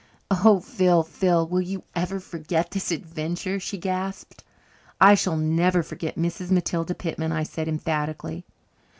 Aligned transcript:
"Oh, 0.31 0.59
Phil, 0.61 1.03
Phil, 1.03 1.47
will 1.47 1.61
you 1.61 1.83
ever 1.93 2.19
forget 2.19 2.71
this 2.71 2.89
adventure?" 2.89 3.59
she 3.59 3.77
gasped. 3.77 4.43
"I 4.99 5.13
shall 5.13 5.37
never 5.37 5.83
forget 5.83 6.15
Mrs. 6.15 6.49
Matilda 6.49 6.95
Pitman," 6.95 7.31
I 7.31 7.43
said 7.43 7.67
emphatically. 7.67 8.43